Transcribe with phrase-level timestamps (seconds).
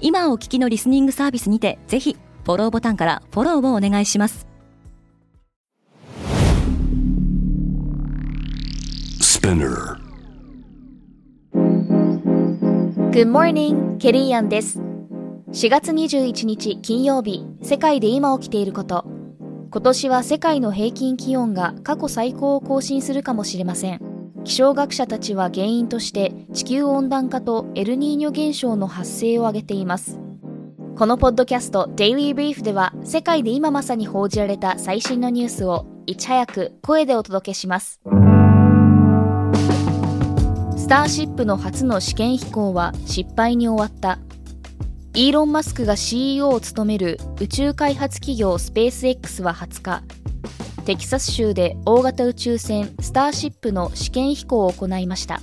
[0.00, 4.46] 今お聞きのリスニングサービスにてぜひフォローボタンからフォローをお願いします
[9.40, 9.96] Spinner.
[13.10, 14.78] Good morning, ケリーアンです。
[15.50, 19.04] 4月21日金曜日、世界で今起きていること。
[19.70, 24.09] 今年は世界の平均気温が過去最高を更新するかもしれません。
[24.44, 30.18] 気象学者たちは原因として地球温暖化とエルニーニョ現象の発生を挙げています。
[30.96, 38.00] このポッドキャスト Daily Brief では世界で今まさに報じられた最新のニュースをいち早く声でお届けします。
[40.76, 44.18] スターシップの初の試験飛行は失敗に終わった。
[45.14, 50.02] イーロン・マスクが CEO を務める宇宙開発企業スペース X は20日、
[50.80, 55.40] テキサス州で大型宇宙船スターシップの試験飛行を行いました。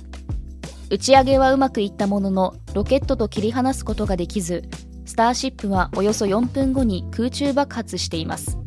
[0.90, 4.64] 打ち上げはうまくいったものの、ロケットと切り離すことができず、
[5.04, 8.58] スターシップはおよそ4分後に空中爆発しています。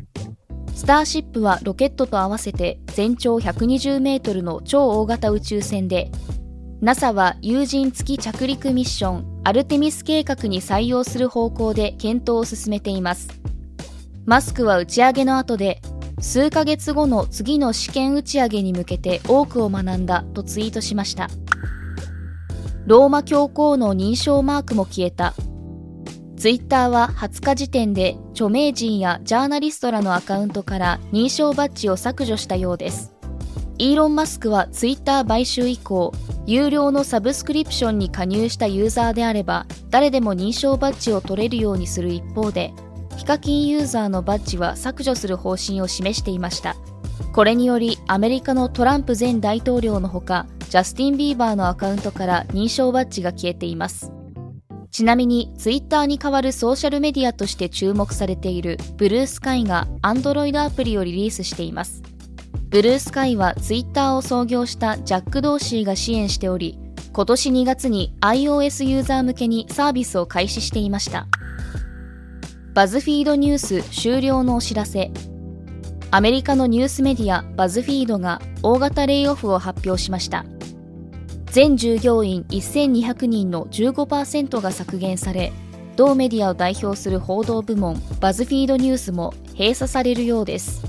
[0.74, 6.10] スターシップはロケットと合わせて全長120メートルの超大型宇宙船で、
[6.80, 13.28] NASA は有人月着陸ミッションアルテミス計画に採用する方向で検討を進めています。
[14.24, 15.80] マスクは打ち上げの後で、
[16.22, 21.28] 数ヶ月後の次の試験打ち上げに向けて多くを学んだとツイートしました。
[22.86, 25.34] ローマ教皇の認証マークも消えた。
[26.36, 33.12] ツイッターは20日時点で著名人やジャーナリストらのアカウントから認証バッジを削除したようです。
[33.78, 36.12] イーロン・マスクはツイッター買収以降、
[36.46, 42.72] 有料のサブスクリプションに加入したユーザーであれば、誰でも認証バッジを取れるようにする一方で、
[43.22, 46.74] ヒカキンユーザーのバッジは削除する方針を示していました。
[47.32, 54.10] これにより、アメリカのトランプ前大統領のほか、ジャスティン・ビーバーのアカウントから認証バッジが消えています。
[54.90, 62.02] ちなみに、ツイッターに代わるソーシャルメディアとして注目されているブルースカイが Android アプリをリリースしています。
[62.70, 66.76] ブルースカイはツイッターを創業したジャック・ドーシーが支援しており、
[67.12, 71.28] 今年2月に iOS ユーザー向けにサービスを開始していました。
[72.74, 75.10] バズフィードニュース終了のお知らせ。
[76.10, 80.46] アメリカのニュースメディアバズフィードが大型レイオフを発表しました。
[81.50, 85.52] 全従業員1200人の15%が削減され、
[85.96, 90.82] 同メディアを代表する報道部門バズフィードニュースも閉鎖されるようです。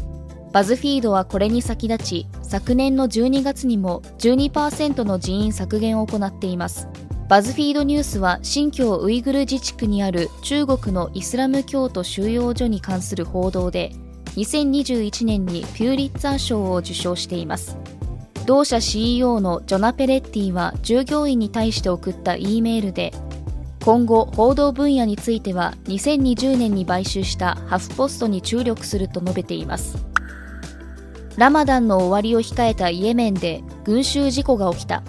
[0.53, 6.87] バズフィードはこれに先立ち、昨年の12月にも12%の人員削減を行っています。
[7.29, 13.91] バズフィードニュースは新疆ウイグル自治区にある中国のイスラム教徒収容所に関する報道で、
[14.35, 17.77] 2021年にピューリッツァー賞を受賞しています。
[18.45, 23.13] 同社 CEO のジョナ・ペレッティは従業員に対して送った E メールで、
[23.85, 29.97] 今後報道分野については2020年に買収したハフポストに注力すると述べています。
[31.37, 35.03] ラマダンの終わりを控えたイエメンで群衆事故が起きた。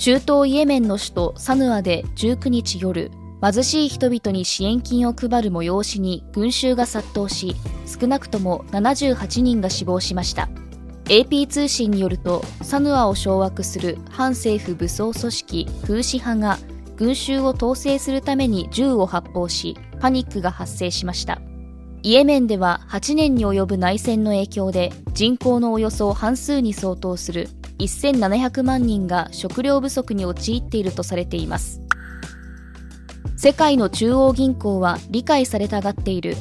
[0.00, 3.10] 中東イエメンの首都サヌアで19日夜、
[3.42, 10.48] 貧しい人々に支援金を配る催しに群衆が殺到し、少なくとも78人が死亡しました。
[11.04, 16.58] AP 通信によると、サヌアを掌握する反政府武装組織フーシ派が
[16.96, 21.42] 群衆を統制するために銃を発砲し、パニックが発生しました。
[22.02, 27.50] イエメンでは8年に及ぶ内戦の影響で人口のおよそ半数に相当する
[27.84, 31.80] 1700万人が食料不足に陥っているとされています。
[33.36, 36.36] 世界の中央銀行は理解されたがっている。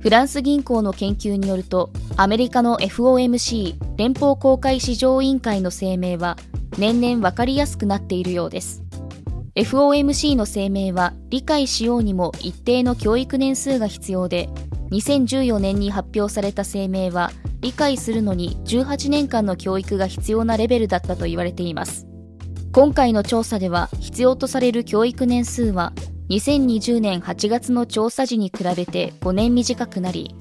[0.00, 6.36] フランス銀行の研究によると、アメリカの FOMC 連邦公開市場委員会の声明は
[6.78, 8.82] 年々わかりやすくなっているようです。
[9.56, 14.48] FOMC の声明は理解しようにも一定の教育年数が必要で、
[14.90, 17.30] 2014年に発表された声明は
[17.60, 22.06] 理解するのに18年間の教育が必要なレベルだったと言われています。
[22.72, 25.92] 今回の調査では必要とされる教育年数は
[26.30, 30.34] 2020年8月の調査時に比べて5年短くなり、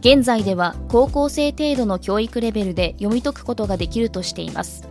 [0.00, 4.86] 現在では高校生程度の教育レベルで読み解くことができるとしています。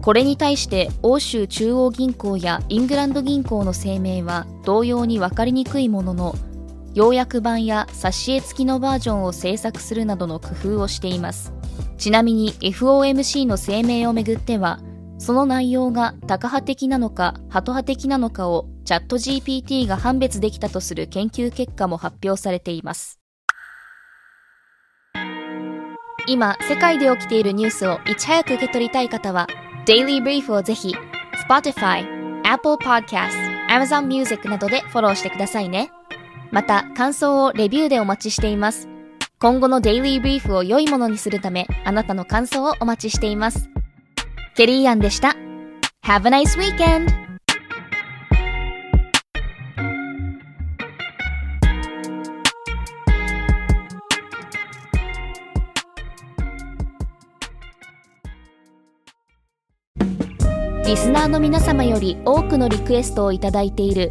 [0.00, 6.34] これに対して欧州中央銀行やイングランド銀行の声明は同様に分かりにくいものの
[6.94, 11.52] 要約版や挿絵付きのバージョンを制作するなどの工夫をしています
[11.98, 14.80] ちなみに FOMC の声明をめぐっては
[15.18, 23.20] その内容がタカ派的なのかハト派的なのかをチャット GPT が判別できたとする研究結果も発表されています
[26.26, 29.46] 今世界で起きているニュースをいち早く受け取りたい方は
[29.86, 30.94] Daily Brief をぜひ
[31.48, 32.04] Spotify、
[32.44, 33.30] Apple Podcast、
[33.68, 35.90] Amazon Music などでフォローしてくださいね。
[36.50, 38.88] また、感想をレビューでお待ちしています。
[39.38, 43.70] 今後の Daily Brief を良いものにするため、あなたの感想をお待ちしています。
[44.56, 45.36] ケリーアンでした。
[46.04, 47.30] Have a nice weekend!
[60.84, 64.10] リスナーの皆様より多くのリクエストをいただいている